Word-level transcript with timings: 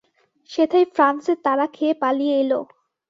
সেথায় 0.49 0.87
ফ্রান্সের 0.93 1.37
তাড়া 1.45 1.65
খেয়ে 1.75 1.93
পালিয়ে 2.01 2.35
এল। 2.41 2.51